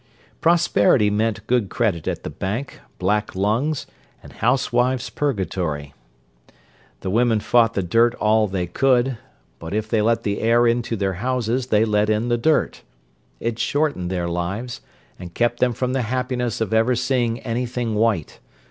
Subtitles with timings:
[0.41, 3.85] "Prosperity" meant good credit at the bank, black lungs,
[4.23, 5.93] and housewives' Purgatory.
[7.01, 9.19] The women fought the dirt all they could;
[9.59, 12.81] but if they let the air into their houses they let in the dirt.
[13.39, 14.81] It shortened their lives,
[15.19, 18.39] and kept them from the happiness of ever seeing anything white.